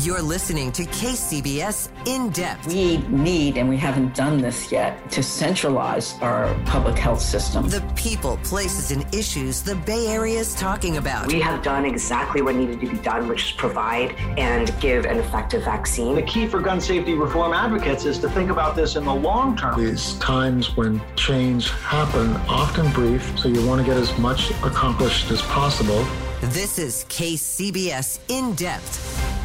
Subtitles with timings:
[0.00, 2.66] You're listening to KCBS In Depth.
[2.66, 7.66] We need, and we haven't done this yet, to centralize our public health system.
[7.70, 11.28] The people, places, and issues the Bay Area is talking about.
[11.28, 15.16] We have done exactly what needed to be done, which is provide and give an
[15.16, 16.14] effective vaccine.
[16.14, 19.56] The key for gun safety reform advocates is to think about this in the long
[19.56, 19.82] term.
[19.82, 25.30] These times when change happen, often brief, so you want to get as much accomplished
[25.30, 26.06] as possible.
[26.42, 29.35] This is KCBS In Depth.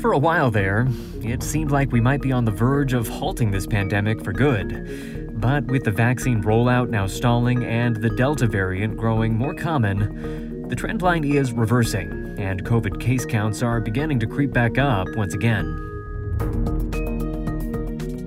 [0.00, 0.88] For a while there,
[1.20, 5.30] it seemed like we might be on the verge of halting this pandemic for good.
[5.38, 10.74] But with the vaccine rollout now stalling and the Delta variant growing more common, the
[10.74, 15.34] trend line is reversing, and COVID case counts are beginning to creep back up once
[15.34, 15.66] again.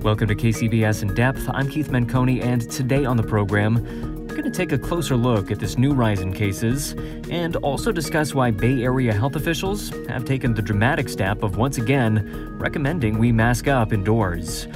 [0.00, 1.48] Welcome to KCBS In Depth.
[1.52, 5.52] I'm Keith Menconi, and today on the program, we're going to take a closer look
[5.52, 6.90] at this new rise in cases
[7.30, 11.78] and also discuss why Bay Area health officials have taken the dramatic step of once
[11.78, 14.66] again recommending we mask up indoors.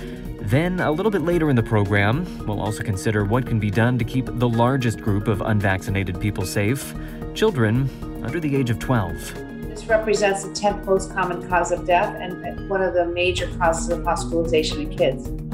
[0.42, 3.98] Then, a little bit later in the program, we'll also consider what can be done
[3.98, 6.94] to keep the largest group of unvaccinated people safe
[7.34, 7.90] children
[8.22, 9.34] under the age of 12
[9.70, 13.88] This represents the 10th most common cause of death and one of the major causes
[13.88, 15.47] of hospitalization in kids.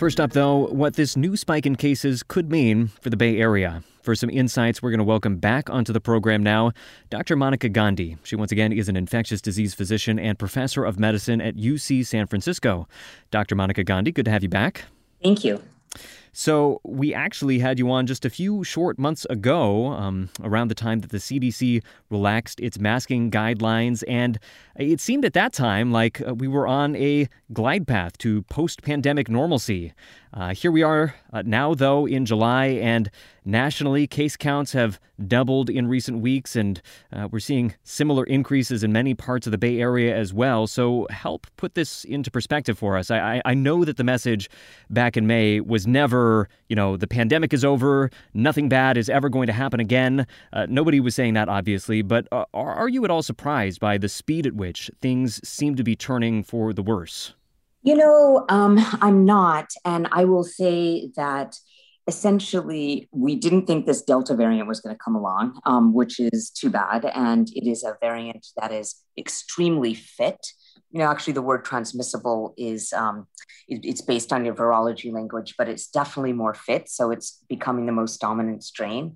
[0.00, 3.82] First up, though, what this new spike in cases could mean for the Bay Area.
[4.00, 6.72] For some insights, we're going to welcome back onto the program now
[7.10, 7.36] Dr.
[7.36, 8.16] Monica Gandhi.
[8.22, 12.26] She, once again, is an infectious disease physician and professor of medicine at UC San
[12.26, 12.88] Francisco.
[13.30, 13.54] Dr.
[13.54, 14.84] Monica Gandhi, good to have you back.
[15.22, 15.62] Thank you.
[16.32, 20.74] So, we actually had you on just a few short months ago, um, around the
[20.74, 24.04] time that the CDC relaxed its masking guidelines.
[24.06, 24.38] And
[24.76, 28.82] it seemed at that time like uh, we were on a glide path to post
[28.82, 29.92] pandemic normalcy.
[30.32, 33.10] Uh, here we are uh, now, though, in July, and
[33.44, 36.80] nationally, case counts have doubled in recent weeks, and
[37.12, 40.68] uh, we're seeing similar increases in many parts of the Bay Area as well.
[40.68, 43.10] So, help put this into perspective for us.
[43.10, 44.48] I, I know that the message
[44.88, 49.28] back in May was never, you know, the pandemic is over, nothing bad is ever
[49.28, 50.28] going to happen again.
[50.52, 53.98] Uh, nobody was saying that, obviously, but uh, are, are you at all surprised by
[53.98, 57.34] the speed at which things seem to be turning for the worse?
[57.82, 59.70] You know, um, I'm not.
[59.84, 61.56] And I will say that
[62.06, 66.50] essentially we didn't think this Delta variant was going to come along, um, which is
[66.50, 67.04] too bad.
[67.04, 70.46] And it is a variant that is extremely fit.
[70.90, 73.28] You know, actually, the word transmissible is um,
[73.68, 76.88] it, it's based on your virology language, but it's definitely more fit.
[76.88, 79.14] So it's becoming the most dominant strain.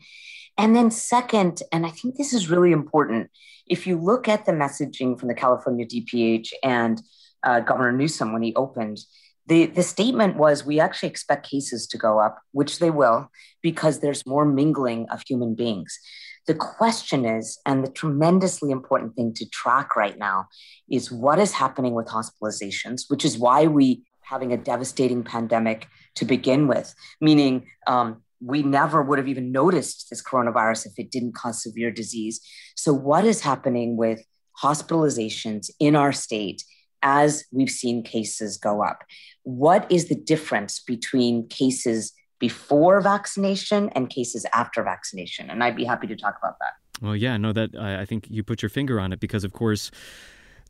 [0.56, 3.28] And then, second, and I think this is really important,
[3.66, 7.02] if you look at the messaging from the California DPH and
[7.44, 8.98] uh, Governor Newsom when he opened,
[9.46, 13.30] the, the statement was we actually expect cases to go up, which they will,
[13.62, 15.98] because there's more mingling of human beings.
[16.46, 20.46] The question is, and the tremendously important thing to track right now,
[20.90, 25.86] is what is happening with hospitalizations, which is why we having a devastating pandemic
[26.16, 31.10] to begin with, meaning um, we never would have even noticed this coronavirus if it
[31.10, 32.40] didn't cause severe disease.
[32.76, 34.22] So, what is happening with
[34.62, 36.62] hospitalizations in our state
[37.04, 39.04] as we've seen cases go up.
[39.44, 45.50] What is the difference between cases before vaccination and cases after vaccination?
[45.50, 47.04] And I'd be happy to talk about that.
[47.04, 49.90] Well, yeah, no, that I think you put your finger on it because, of course,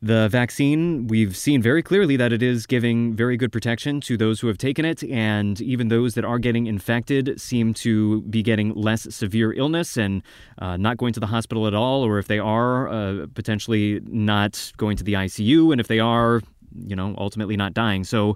[0.01, 4.39] the vaccine, we've seen very clearly that it is giving very good protection to those
[4.39, 8.73] who have taken it, and even those that are getting infected seem to be getting
[8.73, 10.21] less severe illness and
[10.59, 14.71] uh, not going to the hospital at all, or if they are, uh, potentially not
[14.77, 16.41] going to the ICU, and if they are,
[16.75, 18.03] you know, ultimately not dying.
[18.03, 18.35] So,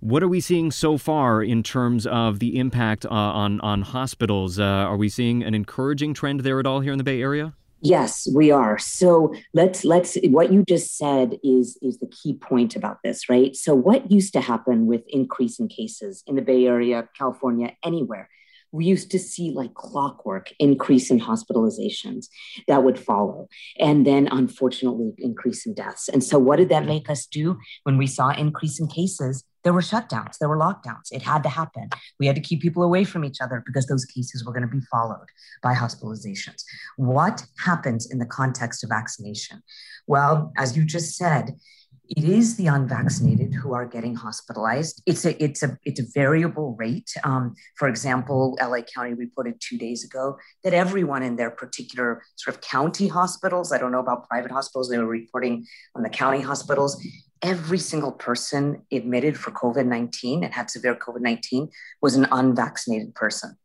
[0.00, 4.58] what are we seeing so far in terms of the impact uh, on on hospitals?
[4.58, 7.54] Uh, are we seeing an encouraging trend there at all here in the Bay Area?
[7.84, 8.78] Yes, we are.
[8.78, 13.54] So let's let's what you just said is is the key point about this, right?
[13.54, 18.30] So what used to happen with increasing cases in the Bay Area, California, anywhere
[18.74, 22.26] we used to see like clockwork increase in hospitalizations
[22.66, 23.48] that would follow
[23.78, 26.08] and then unfortunately increase in deaths.
[26.08, 27.56] And so what did that make us do?
[27.84, 31.12] When we saw increase in cases there were shutdowns there were lockdowns.
[31.12, 31.88] It had to happen.
[32.18, 34.76] We had to keep people away from each other because those cases were going to
[34.76, 35.28] be followed
[35.62, 36.64] by hospitalizations.
[36.96, 39.62] What happens in the context of vaccination?
[40.08, 41.54] Well as you just said
[42.08, 45.02] it is the unvaccinated who are getting hospitalized.
[45.06, 47.10] It's a it's a it's a variable rate.
[47.24, 52.54] Um, for example, LA County reported two days ago that everyone in their particular sort
[52.54, 56.40] of county hospitals, I don't know about private hospitals, they were reporting on the county
[56.40, 57.02] hospitals.
[57.40, 61.70] Every single person admitted for COVID 19 and had severe COVID 19
[62.02, 63.56] was an unvaccinated person,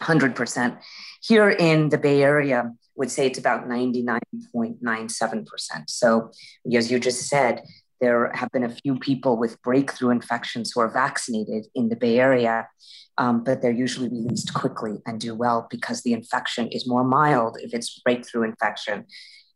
[0.00, 0.78] 100%.
[1.22, 5.88] Here in the Bay Area, would say it's about 99.97%.
[5.88, 6.30] So,
[6.74, 7.62] as you just said,
[8.02, 12.18] there have been a few people with breakthrough infections who are vaccinated in the Bay
[12.18, 12.68] Area,
[13.16, 17.56] um, but they're usually released quickly and do well because the infection is more mild
[17.62, 19.06] if it's breakthrough infection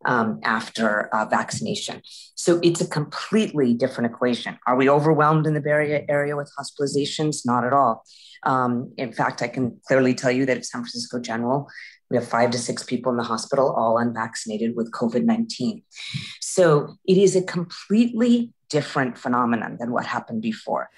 [0.07, 2.01] um, after uh, vaccination.
[2.35, 4.59] So it's a completely different equation.
[4.67, 7.45] Are we overwhelmed in the Bay Area, with hospitalizations?
[7.45, 8.05] Not at all.
[8.45, 11.69] Um, in fact, I can clearly tell you that at San Francisco General,
[12.09, 15.83] we have five to six people in the hospital, all unvaccinated with COVID 19.
[16.41, 20.89] So it is a completely different phenomenon than what happened before.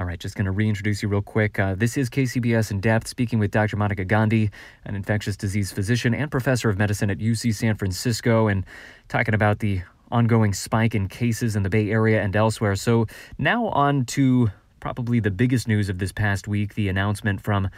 [0.00, 1.58] All right, just going to reintroduce you real quick.
[1.58, 3.76] Uh, this is KCBS in depth, speaking with Dr.
[3.76, 4.50] Monica Gandhi,
[4.86, 8.64] an infectious disease physician and professor of medicine at UC San Francisco, and
[9.08, 12.76] talking about the ongoing spike in cases in the Bay Area and elsewhere.
[12.76, 14.48] So now on to
[14.80, 17.68] probably the biggest news of this past week the announcement from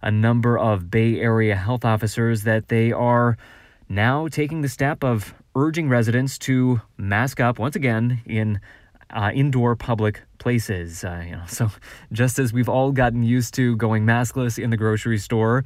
[0.00, 3.36] a number of Bay Area health officers that they are
[3.88, 8.60] now taking the step of urging residents to mask up once again in
[9.14, 11.04] uh, indoor public places.
[11.04, 11.70] Uh, you know, so
[12.12, 15.64] just as we've all gotten used to going maskless in the grocery store,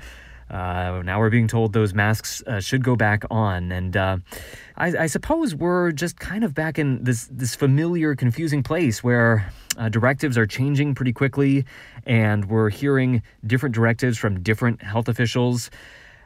[0.51, 4.17] uh, now we're being told those masks uh, should go back on, and uh,
[4.79, 9.53] I, I, suppose we're just kind of back in this this familiar, confusing place where
[9.77, 11.67] uh, directives are changing pretty quickly,
[12.07, 15.71] and we're hearing different directives from different health officials.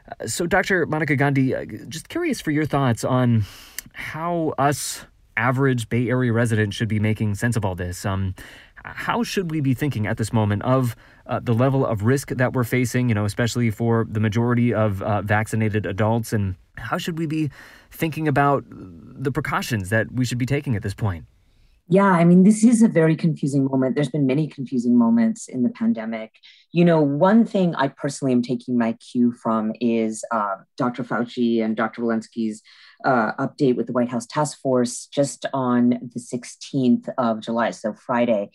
[0.09, 0.87] Uh, so, Dr.
[0.87, 3.45] Monica Gandhi, uh, just curious for your thoughts on
[3.93, 5.05] how us
[5.49, 8.07] average Bay Area resident should be making sense of all this.
[8.07, 8.35] Um,
[8.85, 10.97] how should we be thinking at this moment of
[11.27, 15.03] uh, the level of risk that we're facing, you know, especially for the majority of
[15.03, 16.33] uh, vaccinated adults?
[16.33, 17.51] And how should we be
[17.91, 21.25] thinking about the precautions that we should be taking at this point?
[21.93, 23.95] Yeah, I mean, this is a very confusing moment.
[23.95, 26.31] There's been many confusing moments in the pandemic.
[26.73, 31.05] You know, one thing I personally am taking my cue from is uh, Dr.
[31.05, 32.01] Fauci and Dr.
[32.01, 32.63] Walensky's
[33.05, 37.93] uh, update with the White House task force just on the 16th of July, so
[37.93, 38.53] Friday.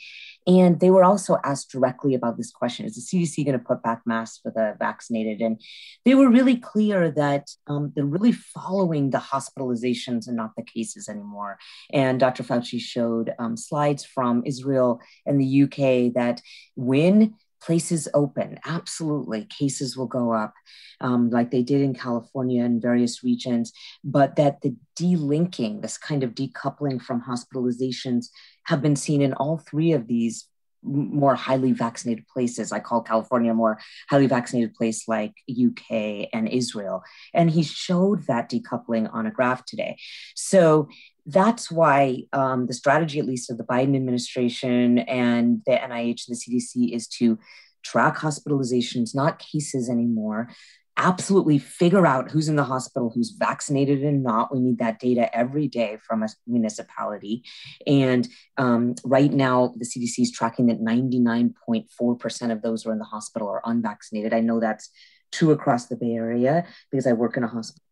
[0.47, 3.83] And they were also asked directly about this question Is the CDC going to put
[3.83, 5.41] back masks for the vaccinated?
[5.41, 5.61] And
[6.05, 11.09] they were really clear that um, they're really following the hospitalizations and not the cases
[11.09, 11.57] anymore.
[11.91, 12.43] And Dr.
[12.43, 16.41] Fauci showed um, slides from Israel and the UK that
[16.75, 20.53] when places open, absolutely, cases will go up
[21.01, 23.71] um, like they did in California and various regions,
[24.03, 28.27] but that the delinking, this kind of decoupling from hospitalizations,
[28.63, 30.47] have been seen in all three of these
[30.83, 32.71] more highly vaccinated places.
[32.71, 37.03] I call California a more highly vaccinated place like UK and Israel.
[37.33, 39.97] And he showed that decoupling on a graph today.
[40.35, 40.87] So
[41.27, 46.35] that's why um, the strategy, at least of the Biden administration and the NIH and
[46.35, 47.37] the CDC, is to
[47.83, 50.49] track hospitalizations, not cases anymore.
[50.95, 54.53] Absolutely figure out who's in the hospital, who's vaccinated and not.
[54.53, 57.43] We need that data every day from a municipality.
[57.85, 62.99] And um, right now, the CDC is tracking that 99.4% of those who are in
[62.99, 64.33] the hospital are unvaccinated.
[64.33, 64.89] I know that's
[65.31, 67.83] true across the Bay Area because I work in a hospital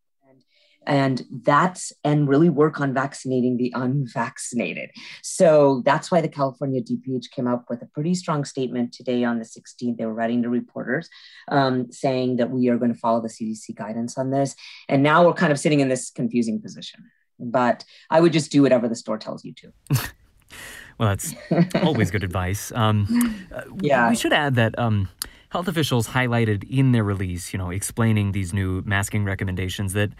[0.86, 4.90] and that's and really work on vaccinating the unvaccinated.
[5.22, 9.38] So that's why the california dph came up with a pretty strong statement today on
[9.38, 11.08] the 16th they were writing to reporters
[11.48, 14.54] um, saying that we are going to follow the cdc guidance on this.
[14.88, 17.04] And now we're kind of sitting in this confusing position
[17.38, 19.72] but i would just do whatever the store tells you to.
[20.98, 21.34] Well that's
[21.82, 22.72] always good advice.
[22.72, 23.44] Um,
[23.82, 24.08] yeah.
[24.08, 25.10] we should add that um,
[25.50, 30.14] health officials highlighted in their release you know explaining these new masking recommendations that Uh,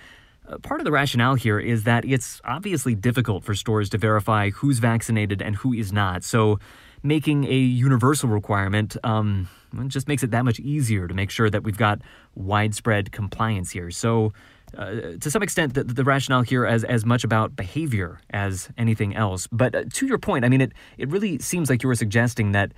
[0.62, 4.78] part of the rationale here is that it's obviously difficult for stores to verify who's
[4.78, 6.24] vaccinated and who is not.
[6.24, 6.58] So,
[7.02, 9.48] making a universal requirement um,
[9.86, 12.00] just makes it that much easier to make sure that we've got
[12.34, 13.90] widespread compliance here.
[13.90, 14.32] So,
[14.76, 18.68] uh, to some extent, the, the, rationale here is as as much about behavior as
[18.76, 19.46] anything else.
[19.52, 22.52] But uh, to your point, I mean, it it really seems like you were suggesting
[22.52, 22.72] that.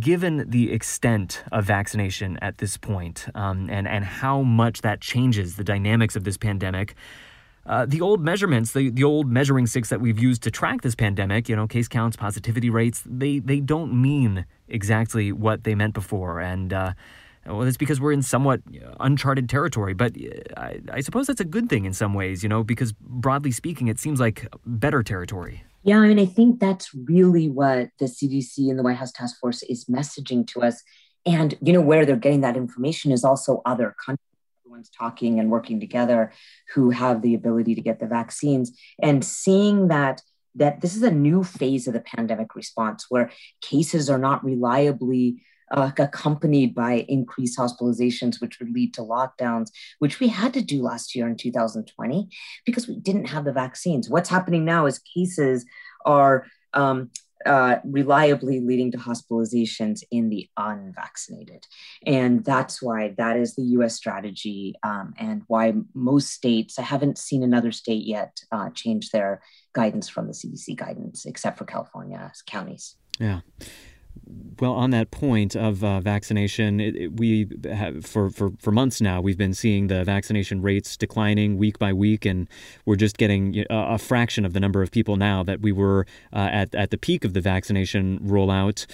[0.00, 5.56] Given the extent of vaccination at this point, um, and and how much that changes
[5.56, 6.94] the dynamics of this pandemic,
[7.66, 10.94] uh, the old measurements, the, the old measuring sticks that we've used to track this
[10.94, 15.92] pandemic, you know, case counts, positivity rates, they they don't mean exactly what they meant
[15.92, 16.92] before, and uh,
[17.44, 18.60] well, it's because we're in somewhat
[19.00, 22.48] uncharted territory, but uh, I, I, suppose that's a good thing in some ways, you
[22.48, 25.64] know, because broadly speaking, it seems like better territory.
[25.88, 29.40] Yeah, I mean, I think that's really what the CDC and the White House Task
[29.40, 30.82] Force is messaging to us.
[31.24, 34.20] And, you know, where they're getting that information is also other countries.
[34.66, 36.30] Everyone's talking and working together
[36.74, 38.70] who have the ability to get the vaccines
[39.02, 40.20] and seeing that
[40.56, 43.30] that this is a new phase of the pandemic response where
[43.62, 50.20] cases are not reliably uh, accompanied by increased hospitalizations, which would lead to lockdowns, which
[50.20, 52.28] we had to do last year in 2020
[52.64, 54.08] because we didn't have the vaccines.
[54.08, 55.64] What's happening now is cases
[56.04, 57.10] are um,
[57.46, 61.66] uh, reliably leading to hospitalizations in the unvaccinated.
[62.04, 67.16] And that's why that is the US strategy um, and why most states, I haven't
[67.18, 69.40] seen another state yet uh, change their
[69.72, 72.96] guidance from the CDC guidance, except for California counties.
[73.18, 73.40] Yeah.
[74.60, 79.00] Well, on that point of uh, vaccination, it, it, we have for, for, for months
[79.00, 82.48] now we've been seeing the vaccination rates declining week by week, and
[82.84, 86.06] we're just getting a, a fraction of the number of people now that we were
[86.32, 88.86] uh, at at the peak of the vaccination rollout.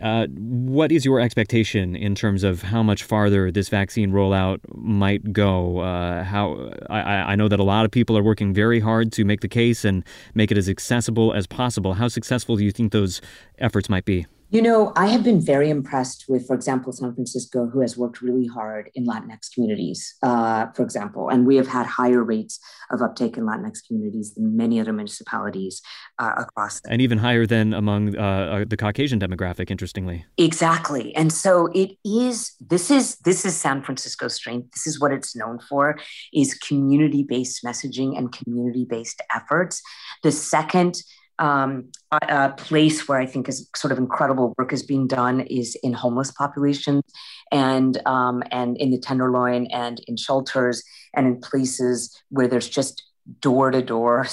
[0.00, 5.32] Uh, what is your expectation in terms of how much farther this vaccine rollout might
[5.32, 5.78] go?
[5.78, 9.24] Uh, how I, I know that a lot of people are working very hard to
[9.24, 11.94] make the case and make it as accessible as possible.
[11.94, 13.20] How successful do you think those
[13.58, 14.26] efforts might be?
[14.52, 18.20] You know, I have been very impressed with, for example, San Francisco, who has worked
[18.20, 23.00] really hard in Latinx communities, uh, for example, and we have had higher rates of
[23.00, 25.80] uptake in Latinx communities than many other municipalities
[26.18, 26.82] uh, across.
[26.86, 30.26] And even higher than among uh, uh, the Caucasian demographic, interestingly.
[30.36, 32.52] Exactly, and so it is.
[32.60, 34.72] This is this is San Francisco's strength.
[34.72, 35.98] This is what it's known for:
[36.34, 39.80] is community-based messaging and community-based efforts.
[40.22, 41.02] The second
[41.42, 45.76] um, a, place where I think is sort of incredible work is being done is
[45.82, 47.02] in homeless populations
[47.50, 53.02] and um, and in the Tenderloin and in shelters and in places where there's just
[53.40, 54.26] door to door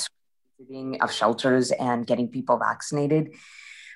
[1.02, 3.34] of shelters and getting people vaccinated.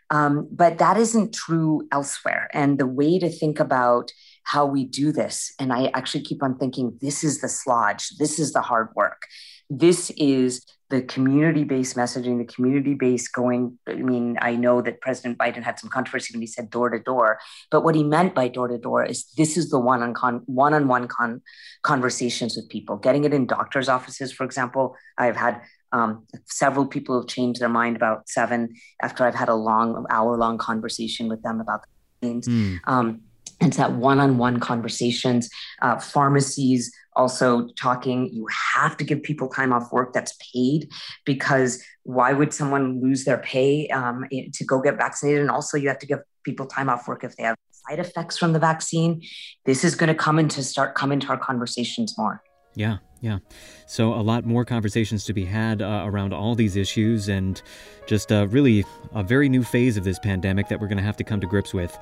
[0.10, 2.50] Um, but that isn't true elsewhere.
[2.52, 4.12] And the way to think about
[4.44, 8.40] how we do this, and I actually keep on thinking, this is the slodge, this
[8.40, 9.24] is the hard work.
[9.70, 13.80] This is the community based messaging, the community based going.
[13.88, 17.00] I mean, I know that President Biden had some controversy when he said door to
[17.00, 17.40] door,
[17.72, 20.44] but what he meant by door to door is this is the one on con,
[20.46, 21.42] one on one con,
[21.82, 24.96] conversations with people, getting it in doctors' offices, for example.
[25.18, 29.56] I've had um, several people have changed their mind about seven after I've had a
[29.56, 32.48] long hour long conversation with them about the things.
[32.48, 32.80] Mm.
[32.86, 33.22] Um,
[33.64, 35.50] it's that one-on-one conversations
[35.82, 40.90] uh, pharmacies also talking you have to give people time off work that's paid
[41.26, 45.42] because why would someone lose their pay um, to go get vaccinated?
[45.42, 48.38] And also you have to give people time off work if they have side effects
[48.38, 49.22] from the vaccine.
[49.66, 52.42] This is going to come into start come into our conversations more.
[52.76, 53.40] Yeah yeah.
[53.88, 57.62] So, a lot more conversations to be had uh, around all these issues, and
[58.06, 61.16] just uh, really a very new phase of this pandemic that we're going to have
[61.18, 61.98] to come to grips with.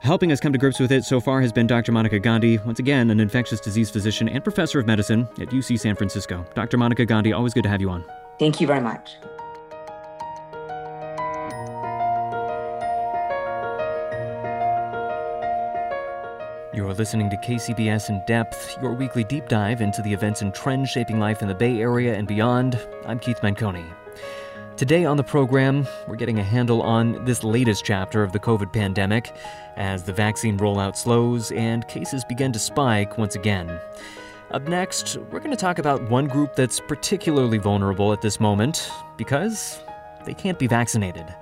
[0.00, 1.92] Helping us come to grips with it so far has been Dr.
[1.92, 5.94] Monica Gandhi, once again, an infectious disease physician and professor of medicine at UC San
[5.94, 6.44] Francisco.
[6.56, 6.76] Dr.
[6.76, 8.04] Monica Gandhi, always good to have you on.
[8.40, 9.16] Thank you very much.
[16.74, 20.90] You're listening to KCBS in Depth, your weekly deep dive into the events and trends
[20.90, 22.80] shaping life in the Bay Area and beyond.
[23.06, 23.84] I'm Keith Menconi.
[24.76, 28.72] Today on the program, we're getting a handle on this latest chapter of the COVID
[28.72, 29.36] pandemic
[29.76, 33.78] as the vaccine rollout slows and cases begin to spike once again.
[34.50, 38.90] Up next, we're going to talk about one group that's particularly vulnerable at this moment
[39.16, 39.78] because
[40.24, 41.32] they can't be vaccinated.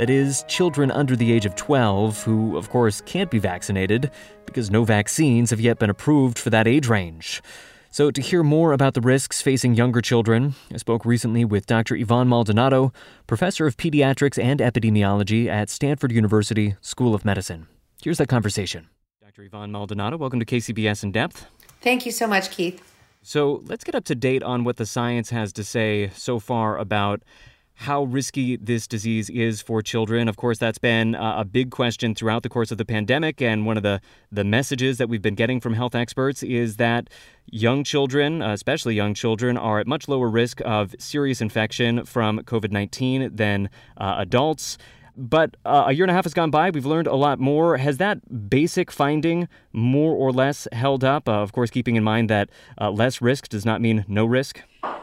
[0.00, 4.10] That is, children under the age of 12 who, of course, can't be vaccinated
[4.46, 7.42] because no vaccines have yet been approved for that age range.
[7.90, 11.96] So, to hear more about the risks facing younger children, I spoke recently with Dr.
[11.96, 12.94] Yvonne Maldonado,
[13.26, 17.66] professor of pediatrics and epidemiology at Stanford University School of Medicine.
[18.02, 18.88] Here's that conversation.
[19.20, 19.42] Dr.
[19.42, 21.46] Yvonne Maldonado, welcome to KCBS in Depth.
[21.82, 22.82] Thank you so much, Keith.
[23.22, 26.78] So let's get up to date on what the science has to say so far
[26.78, 27.22] about
[27.80, 30.28] how risky this disease is for children.
[30.28, 33.40] Of course, that's been a big question throughout the course of the pandemic.
[33.40, 37.08] And one of the, the messages that we've been getting from health experts is that
[37.46, 42.70] young children, especially young children, are at much lower risk of serious infection from COVID
[42.70, 44.76] 19 than uh, adults.
[45.20, 46.70] But uh, a year and a half has gone by.
[46.70, 47.76] We've learned a lot more.
[47.76, 51.28] Has that basic finding more or less held up?
[51.28, 52.48] Uh, of course, keeping in mind that
[52.80, 54.62] uh, less risk does not mean no risk.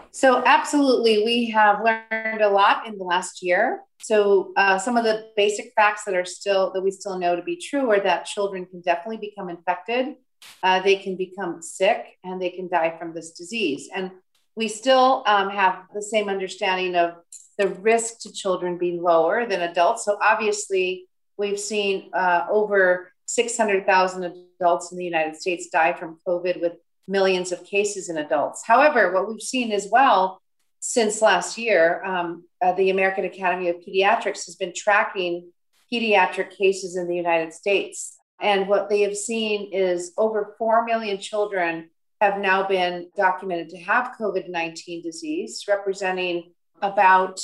[0.09, 3.81] So, absolutely, we have learned a lot in the last year.
[4.01, 7.43] So, uh, some of the basic facts that are still that we still know to
[7.43, 10.15] be true are that children can definitely become infected,
[10.63, 13.88] uh, they can become sick, and they can die from this disease.
[13.93, 14.09] And
[14.55, 17.13] we still um, have the same understanding of
[17.57, 20.05] the risk to children being lower than adults.
[20.05, 26.61] So, obviously, we've seen uh, over 600,000 adults in the United States die from COVID
[26.61, 26.73] with
[27.07, 28.63] millions of cases in adults.
[28.65, 30.41] However, what we've seen as well
[30.79, 35.51] since last year, um, uh, the American Academy of Pediatrics has been tracking
[35.91, 38.17] pediatric cases in the United States.
[38.39, 41.89] And what they have seen is over 4 million children
[42.21, 47.41] have now been documented to have COVID 19 disease, representing about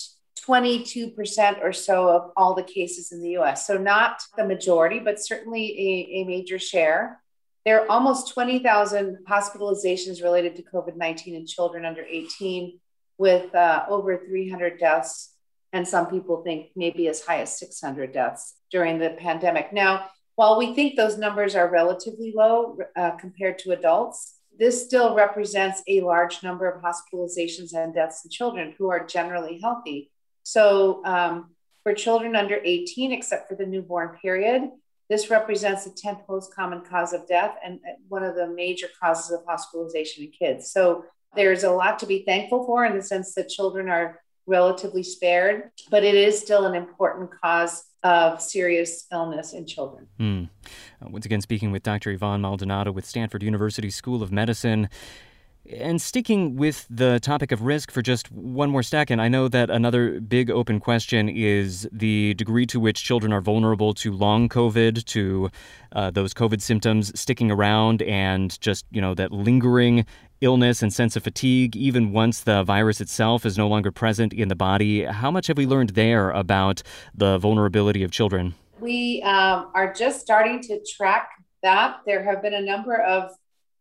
[0.48, 3.66] 22% or so of all the cases in the US.
[3.68, 7.22] So, not the majority, but certainly a, a major share.
[7.66, 12.80] There are almost 20,000 hospitalizations related to COVID 19 in children under 18,
[13.18, 15.34] with uh, over 300 deaths,
[15.72, 19.72] and some people think maybe as high as 600 deaths during the pandemic.
[19.72, 25.16] Now, while we think those numbers are relatively low uh, compared to adults, this still
[25.16, 30.12] represents a large number of hospitalizations and deaths in children who are generally healthy.
[30.44, 31.52] So, um,
[31.84, 34.70] for children under 18, except for the newborn period,
[35.10, 39.32] this represents the 10th most common cause of death and one of the major causes
[39.32, 40.72] of hospitalization in kids.
[40.72, 41.04] So
[41.36, 45.72] there's a lot to be thankful for in the sense that children are relatively spared,
[45.90, 50.08] but it is still an important cause of serious illness in children.
[50.20, 50.50] Mm.
[51.02, 52.12] Once again, speaking with Dr.
[52.12, 54.89] Yvonne Maldonado with Stanford University School of Medicine.
[55.71, 59.69] And sticking with the topic of risk for just one more second, I know that
[59.69, 65.06] another big open question is the degree to which children are vulnerable to long COVID,
[65.06, 65.49] to
[65.93, 70.06] uh, those COVID symptoms sticking around, and just, you know, that lingering
[70.41, 74.49] illness and sense of fatigue, even once the virus itself is no longer present in
[74.49, 75.06] the body.
[75.06, 76.84] How much have we learned there about
[77.15, 78.54] the vulnerability of children?
[78.82, 81.30] We um, are just starting to track
[81.62, 82.02] that.
[82.06, 83.32] There have been a number of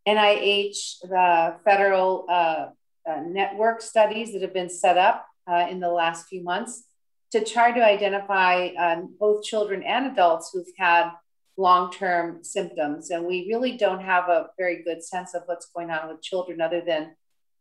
[0.07, 2.67] NIH, the federal uh,
[3.09, 6.85] uh, network studies that have been set up uh, in the last few months
[7.33, 11.11] to try to identify um, both children and adults who've had
[11.57, 13.11] long term symptoms.
[13.11, 16.61] And we really don't have a very good sense of what's going on with children
[16.61, 17.15] other than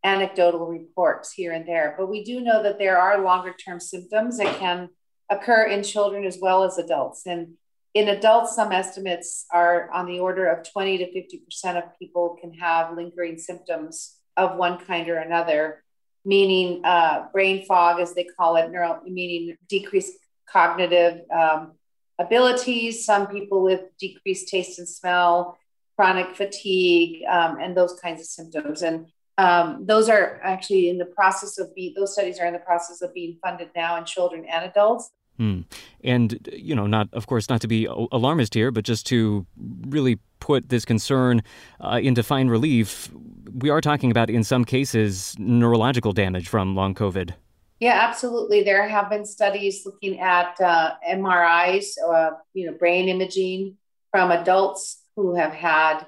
[0.04, 1.95] anecdotal reports here and there.
[1.97, 4.89] But we do know that there are longer term symptoms that can
[5.30, 7.25] occur in children as well as adults.
[7.25, 7.54] And
[7.93, 12.54] in adults, some estimates are on the order of 20 to 50% of people can
[12.54, 15.84] have lingering symptoms of one kind or another,
[16.23, 20.13] meaning uh, brain fog, as they call it, neural, meaning decreased
[20.47, 21.73] cognitive um,
[22.17, 25.58] abilities, some people with decreased taste and smell,
[25.97, 28.84] chronic fatigue, um, and those kinds of symptoms.
[28.84, 32.60] And um, those are actually in the process of being, those studies are in the
[32.60, 35.10] process of being funded now in children and adults.
[35.41, 35.62] Hmm.
[36.04, 39.47] And, you know, not, of course, not to be alarmist here, but just to
[39.88, 41.41] really put this concern
[41.80, 43.10] uh, into fine relief,
[43.51, 47.34] we are talking about, in some cases, neurological damage from long COVID.
[47.80, 48.62] Yeah, absolutely.
[48.62, 53.77] There have been studies looking at uh, MRIs, uh, you know, brain imaging
[54.12, 56.06] from adults who have had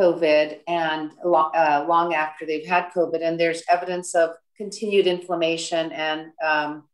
[0.00, 5.92] COVID and long, uh, long after they've had COVID, and there's evidence of continued inflammation
[5.92, 6.84] and um,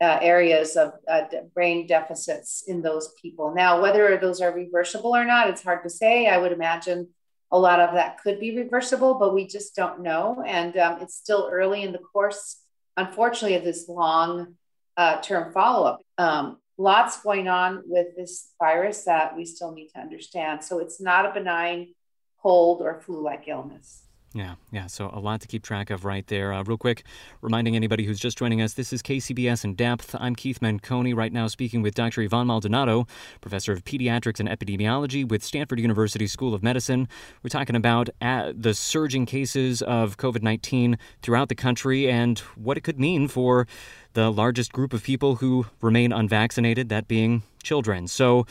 [0.00, 3.54] uh, areas of uh, brain deficits in those people.
[3.54, 6.26] Now, whether those are reversible or not, it's hard to say.
[6.26, 7.08] I would imagine
[7.52, 10.42] a lot of that could be reversible, but we just don't know.
[10.46, 12.60] And um, it's still early in the course,
[12.96, 14.54] unfortunately, of this long
[14.96, 16.00] uh, term follow up.
[16.16, 20.64] Um, lots going on with this virus that we still need to understand.
[20.64, 21.94] So it's not a benign
[22.42, 24.02] cold or flu like illness.
[24.32, 24.86] Yeah, yeah.
[24.86, 26.52] So a lot to keep track of right there.
[26.52, 27.04] Uh, real quick,
[27.42, 30.14] reminding anybody who's just joining us, this is KCBS in depth.
[30.20, 32.22] I'm Keith Menconi, right now speaking with Dr.
[32.22, 33.08] Yvonne Maldonado,
[33.40, 37.08] professor of pediatrics and epidemiology with Stanford University School of Medicine.
[37.42, 42.76] We're talking about uh, the surging cases of COVID 19 throughout the country and what
[42.76, 43.66] it could mean for
[44.12, 48.06] the largest group of people who remain unvaccinated, that being children.
[48.06, 48.46] So,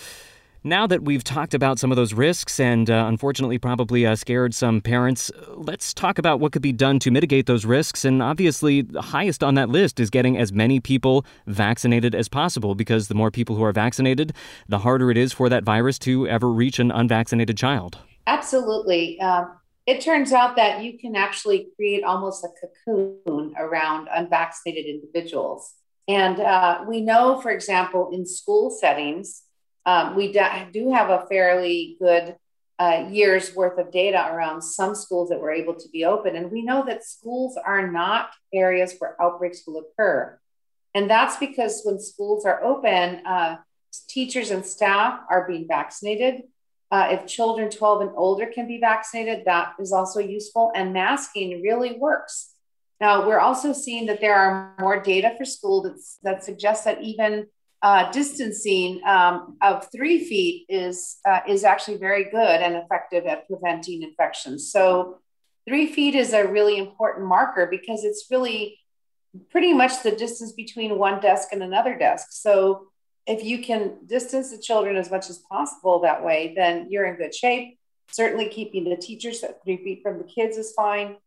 [0.63, 4.53] Now that we've talked about some of those risks and uh, unfortunately probably uh, scared
[4.53, 8.03] some parents, let's talk about what could be done to mitigate those risks.
[8.03, 12.75] And obviously, the highest on that list is getting as many people vaccinated as possible
[12.75, 14.33] because the more people who are vaccinated,
[14.67, 17.97] the harder it is for that virus to ever reach an unvaccinated child.
[18.27, 19.17] Absolutely.
[19.21, 22.49] Um, it turns out that you can actually create almost a
[22.85, 25.73] cocoon around unvaccinated individuals.
[26.09, 29.43] And uh, we know, for example, in school settings,
[29.85, 32.35] um, we do have a fairly good
[32.79, 36.35] uh, year's worth of data around some schools that were able to be open.
[36.35, 40.39] And we know that schools are not areas where outbreaks will occur.
[40.95, 43.57] And that's because when schools are open, uh,
[44.07, 46.43] teachers and staff are being vaccinated.
[46.91, 50.71] Uh, if children 12 and older can be vaccinated, that is also useful.
[50.73, 52.53] And masking really works.
[52.99, 57.47] Now, we're also seeing that there are more data for school that suggests that even
[57.81, 63.47] uh, distancing um, of three feet is uh, is actually very good and effective at
[63.47, 64.71] preventing infections.
[64.71, 65.19] So
[65.67, 68.77] three feet is a really important marker because it's really
[69.49, 72.27] pretty much the distance between one desk and another desk.
[72.31, 72.87] So
[73.25, 77.15] if you can distance the children as much as possible that way, then you're in
[77.15, 77.77] good shape.
[78.11, 81.17] Certainly keeping the teachers at three feet from the kids is fine.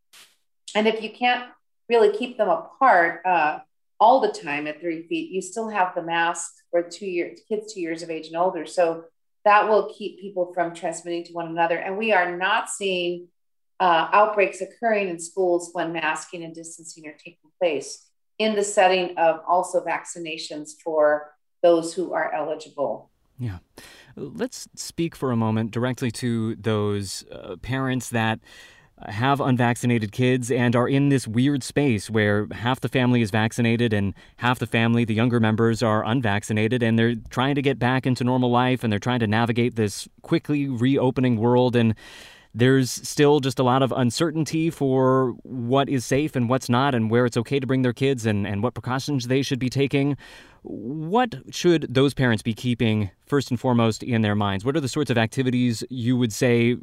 [0.74, 1.48] And if you can't
[1.88, 3.60] really keep them apart, uh,
[4.02, 7.72] all the time at three feet, you still have the mask for two years, kids
[7.72, 8.66] two years of age and older.
[8.66, 9.04] So
[9.44, 11.78] that will keep people from transmitting to one another.
[11.78, 13.28] And we are not seeing
[13.78, 18.08] uh, outbreaks occurring in schools when masking and distancing are taking place
[18.40, 21.30] in the setting of also vaccinations for
[21.62, 23.08] those who are eligible.
[23.38, 23.58] Yeah.
[24.16, 28.40] Let's speak for a moment directly to those uh, parents that
[29.08, 33.92] have unvaccinated kids and are in this weird space where half the family is vaccinated
[33.92, 38.06] and half the family, the younger members, are unvaccinated and they're trying to get back
[38.06, 41.76] into normal life and they're trying to navigate this quickly reopening world.
[41.76, 41.94] And
[42.54, 47.10] there's still just a lot of uncertainty for what is safe and what's not, and
[47.10, 50.16] where it's okay to bring their kids and, and what precautions they should be taking.
[50.64, 54.64] What should those parents be keeping first and foremost in their minds?
[54.64, 56.76] What are the sorts of activities you would say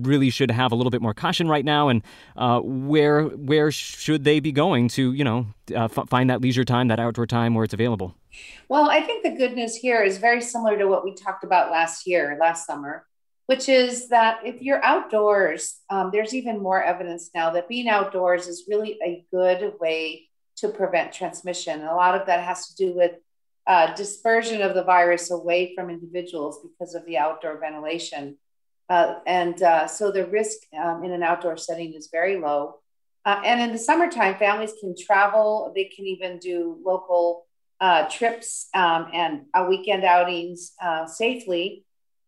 [0.00, 2.02] really should have a little bit more caution right now, and
[2.36, 6.64] uh, where where should they be going to, you know, uh, f- find that leisure
[6.64, 8.14] time, that outdoor time where it's available?
[8.68, 11.70] Well, I think the good news here is very similar to what we talked about
[11.70, 13.04] last year, last summer
[13.50, 18.46] which is that if you're outdoors, um, there's even more evidence now that being outdoors
[18.46, 21.80] is really a good way to prevent transmission.
[21.80, 23.14] And a lot of that has to do with
[23.66, 28.36] uh, dispersion of the virus away from individuals because of the outdoor ventilation.
[28.88, 32.76] Uh, and uh, so the risk um, in an outdoor setting is very low.
[33.24, 37.48] Uh, and in the summertime, families can travel, they can even do local
[37.80, 40.70] uh, trips um, and uh, weekend outings
[41.08, 41.84] safely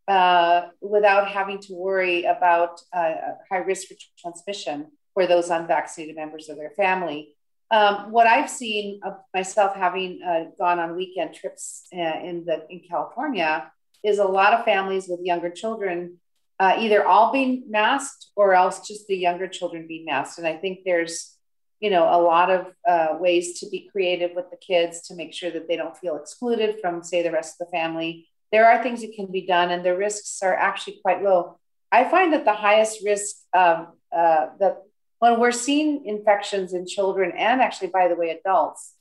[0.08, 3.14] uh, without having to worry about uh,
[3.50, 7.34] high risk for transmission for those unvaccinated members of their family.
[7.70, 12.66] Um, what I've seen of myself having uh, gone on weekend trips uh, in the
[12.68, 13.70] in California
[14.02, 16.18] is a lot of families with younger children,
[16.58, 20.38] uh, either all being masked or else just the younger children being masked.
[20.38, 21.36] And I think there's
[21.80, 25.32] you know a lot of uh, ways to be creative with the kids to make
[25.32, 28.82] sure that they don't feel excluded from say the rest of the family there are
[28.82, 31.58] things that can be done and the risks are actually quite low.
[31.90, 34.82] I find that the highest risk um, uh, that
[35.18, 38.94] when we're seeing infections in children and actually, by the way, adults,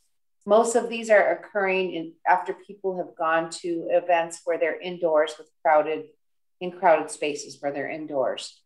[0.46, 5.34] most of these are occurring in, after people have gone to events where they're indoors
[5.38, 6.06] with crowded,
[6.60, 8.62] in crowded spaces where they're indoors,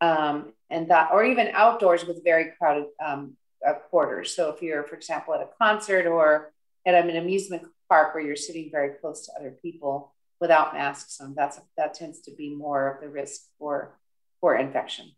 [0.00, 4.34] um, and that, or even outdoors with very crowded um, uh, quarters.
[4.34, 6.52] So if you're, for example, at a concert or
[6.86, 11.34] at an amusement park where you're sitting very close to other people, without masks on.
[11.36, 13.96] That's that tends to be more of the risk for
[14.40, 15.12] for infection.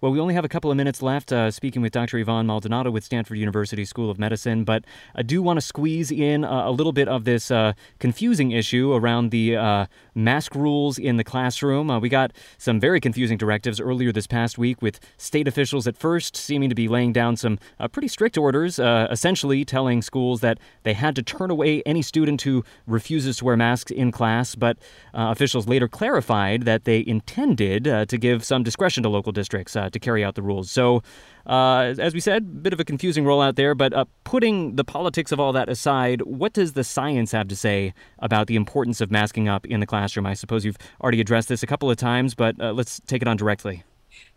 [0.00, 2.18] Well, we only have a couple of minutes left uh, speaking with Dr.
[2.18, 6.44] Yvonne Maldonado with Stanford University School of Medicine, but I do want to squeeze in
[6.44, 11.16] a, a little bit of this uh, confusing issue around the uh, mask rules in
[11.16, 11.90] the classroom.
[11.90, 15.96] Uh, we got some very confusing directives earlier this past week with state officials at
[15.96, 20.40] first seeming to be laying down some uh, pretty strict orders, uh, essentially telling schools
[20.40, 24.54] that they had to turn away any student who refuses to wear masks in class,
[24.54, 24.76] but
[25.14, 29.98] officials later clarified that they intended to give some discretion to local districts uh, to
[29.98, 30.70] carry out the rules.
[30.70, 31.02] So,
[31.46, 34.84] uh, as we said, a bit of a confusing rollout there, but uh, putting the
[34.84, 39.00] politics of all that aside, what does the science have to say about the importance
[39.00, 40.26] of masking up in the classroom?
[40.26, 43.28] I suppose you've already addressed this a couple of times, but uh, let's take it
[43.28, 43.84] on directly.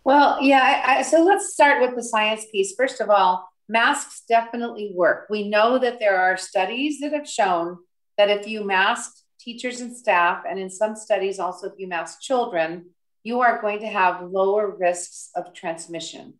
[0.04, 2.74] Well, yeah, I, I, so let's start with the science piece.
[2.76, 5.26] First of all, masks definitely work.
[5.30, 7.78] We know that there are studies that have shown
[8.16, 12.20] that if you mask teachers and staff, and in some studies also if you mask
[12.20, 12.86] children,
[13.22, 16.34] you are going to have lower risks of transmission.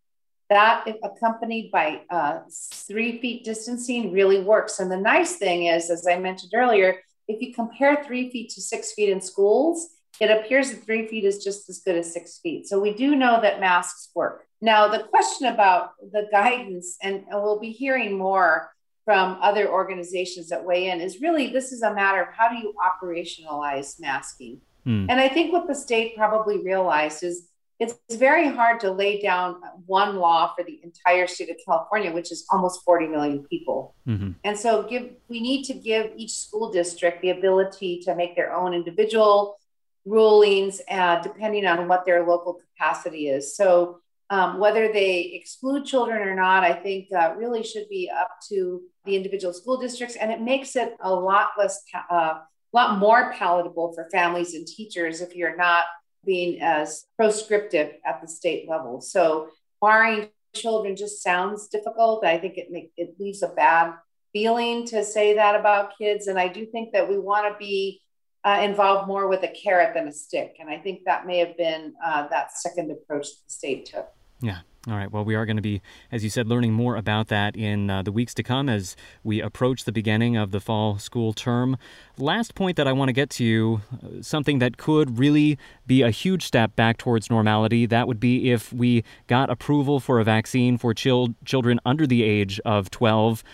[0.49, 4.81] That, accompanied by uh, three feet distancing, really works.
[4.81, 8.63] And the nice thing is, as I mentioned earlier, if you compare three feet to
[8.63, 9.89] six feet in schools,
[10.21, 12.67] it appears that three feet is just as good as six feet.
[12.67, 14.47] So we do know that masks work.
[14.61, 18.71] Now, the question about the guidance, and we'll be hearing more
[19.05, 22.57] from other organizations that weigh in, is really this is a matter of how do
[22.57, 24.61] you operationalize masking?
[24.89, 25.07] Mm.
[25.09, 27.49] And I think what the state probably realized is
[27.79, 32.33] it's very hard to lay down one law for the entire state of California, which
[32.33, 33.95] is almost 40 million people.
[34.07, 34.33] Mm-hmm.
[34.43, 38.53] And so give we need to give each school district the ability to make their
[38.53, 39.59] own individual
[40.05, 43.57] rulings uh, depending on what their local capacity is.
[43.57, 48.31] So um, whether they exclude children or not, I think uh, really should be up
[48.49, 52.41] to the individual school districts, and it makes it a lot less, uh,
[52.77, 55.85] lot more palatable for families and teachers if you're not
[56.25, 59.01] being as proscriptive at the state level.
[59.01, 59.49] So
[59.81, 62.25] barring children just sounds difficult.
[62.25, 63.95] I think it make, it leaves a bad
[64.33, 68.03] feeling to say that about kids, and I do think that we want to be
[68.45, 70.57] uh, involved more with a carrot than a stick.
[70.61, 74.09] And I think that may have been uh, that second approach the state took.
[74.41, 74.59] Yeah.
[74.89, 75.13] All right.
[75.13, 78.01] Well, we are going to be, as you said, learning more about that in uh,
[78.01, 81.77] the weeks to come as we approach the beginning of the fall school term.
[82.17, 86.01] Last point that I want to get to you uh, something that could really be
[86.01, 87.85] a huge step back towards normality.
[87.85, 92.23] That would be if we got approval for a vaccine for chil- children under the
[92.23, 93.45] age of 12.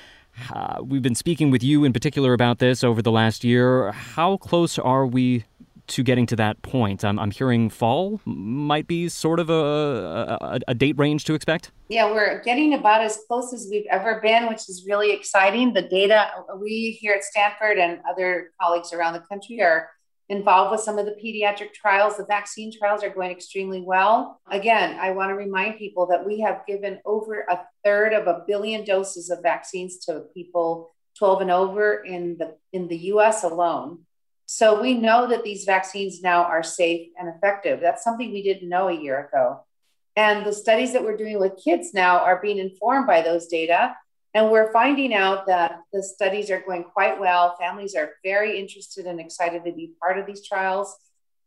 [0.52, 3.90] Uh, we've been speaking with you in particular about this over the last year.
[3.90, 5.44] How close are we
[5.88, 7.04] to getting to that point?
[7.04, 11.70] I'm, I'm hearing fall might be sort of a, a, a, date range to expect.
[11.88, 15.72] Yeah, we're getting about as close as we've ever been, which is really exciting.
[15.72, 19.90] The data we here at Stanford and other colleagues around the country are
[20.28, 22.16] involved with some of the pediatric trials.
[22.16, 24.40] The vaccine trials are going extremely well.
[24.50, 28.42] Again, I want to remind people that we have given over a third of a
[28.46, 34.00] billion doses of vaccines to people 12 and over in the in the US alone.
[34.46, 37.80] So we know that these vaccines now are safe and effective.
[37.80, 39.64] That's something we didn't know a year ago.
[40.16, 43.94] And the studies that we're doing with kids now are being informed by those data
[44.34, 47.56] and we're finding out that the studies are going quite well.
[47.58, 50.96] Families are very interested and excited to be part of these trials.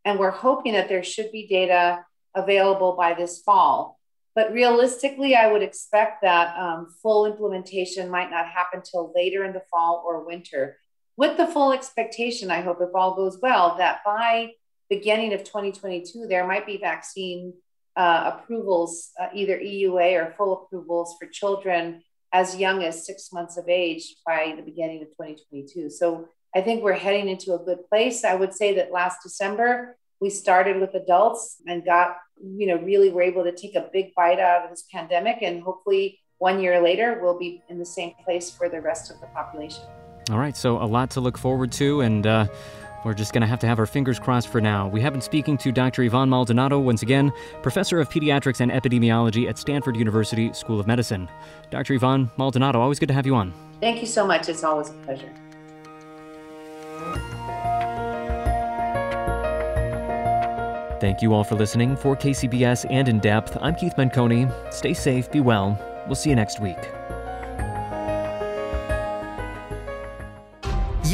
[0.06, 4.00] And we're hoping that there should be data available by this fall.
[4.36, 9.52] But realistically, I would expect that um, full implementation might not happen till later in
[9.52, 10.78] the fall or winter.
[11.17, 14.51] With the full expectation, I hope if all goes well, that by
[14.88, 17.53] beginning of 2022, there might be vaccine
[17.95, 23.58] uh, approvals, uh, either EUA or full approvals for children as young as six months
[23.58, 25.89] of age by the beginning of 2022.
[25.89, 28.23] So I think we're heading into a good place.
[28.23, 33.10] I would say that last December, we started with adults and got, you know, really
[33.10, 35.39] were able to take a big bite out of this pandemic.
[35.41, 39.19] And hopefully, one year later, we'll be in the same place for the rest of
[39.19, 39.84] the population.
[40.30, 40.56] All right.
[40.56, 42.02] So, a lot to look forward to.
[42.02, 42.48] And, uh,
[43.08, 44.88] we're just going to have to have our fingers crossed for now.
[44.88, 46.04] We have been speaking to Dr.
[46.04, 51.30] Yvonne Maldonado, once again, professor of pediatrics and epidemiology at Stanford University School of Medicine.
[51.70, 51.94] Dr.
[51.94, 53.54] Yvonne Maldonado, always good to have you on.
[53.80, 54.50] Thank you so much.
[54.50, 55.32] It's always a pleasure.
[61.00, 61.96] Thank you all for listening.
[61.96, 64.52] For KCBS and In Depth, I'm Keith Menconi.
[64.74, 65.80] Stay safe, be well.
[66.08, 66.78] We'll see you next week.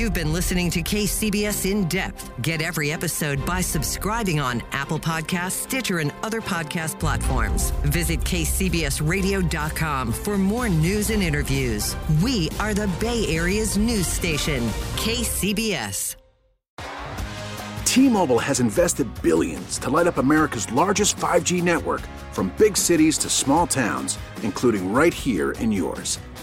[0.04, 2.30] You've been listening to KCBS In Depth.
[2.42, 7.70] Get every episode by subscribing on Apple Podcasts, Stitcher, and other podcast platforms.
[7.86, 11.96] Visit kcbsradio.com for more news and interviews.
[12.22, 14.64] We are the Bay Area's news station,
[14.98, 16.18] KCBS.
[17.86, 22.02] T-Mobile has invested billions to light up America's largest 5G network
[22.34, 26.20] from big cities to small towns, including right here in yours.